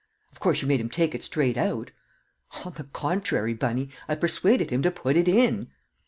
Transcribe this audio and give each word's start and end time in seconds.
"Of 0.31 0.39
course 0.39 0.63
you 0.63 0.67
made 0.67 0.79
him 0.81 0.89
take 0.89 1.13
it 1.13 1.21
straight 1.21 1.57
out?" 1.57 1.91
"On 2.65 2.73
the 2.75 2.85
contrary, 2.85 3.53
Bunny, 3.53 3.89
I 4.07 4.15
persuaded 4.15 4.71
him 4.71 4.81
to 4.81 4.89
put 4.89 5.15
it 5.15 5.27
in!" 5.27 5.67